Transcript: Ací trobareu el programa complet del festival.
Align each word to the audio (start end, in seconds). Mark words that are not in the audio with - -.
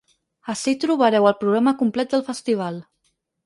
Ací 0.53 0.73
trobareu 0.83 1.29
el 1.33 1.37
programa 1.43 1.77
complet 1.85 2.17
del 2.19 2.27
festival. 2.33 2.85